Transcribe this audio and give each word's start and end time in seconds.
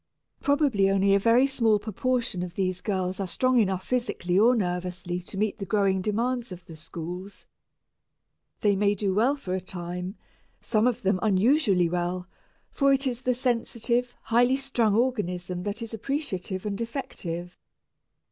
Probably 0.39 0.89
only 0.89 1.13
a 1.13 1.19
very 1.19 1.45
small 1.45 1.77
proportion 1.77 2.41
of 2.41 2.55
these 2.55 2.81
girls 2.81 3.19
are 3.19 3.27
strong 3.27 3.59
enough 3.59 3.85
physically 3.85 4.39
or 4.39 4.55
nervously 4.55 5.21
to 5.21 5.37
meet 5.37 5.59
the 5.59 5.65
growing 5.67 6.01
demands 6.01 6.51
of 6.51 6.65
the 6.65 6.75
schools. 6.75 7.45
They 8.61 8.75
may 8.75 8.95
do 8.95 9.13
well 9.13 9.35
for 9.35 9.53
a 9.53 9.61
time, 9.61 10.15
some 10.59 10.87
of 10.87 11.03
them 11.03 11.19
unusually 11.21 11.87
well, 11.87 12.27
for 12.71 12.91
it 12.91 13.05
is 13.05 13.21
the 13.21 13.35
sensitive, 13.35 14.15
high 14.23 14.55
strung 14.55 14.95
organism 14.95 15.61
that 15.61 15.83
is 15.83 15.93
appreciative 15.93 16.65
and 16.65 16.81
effective. 16.81 17.59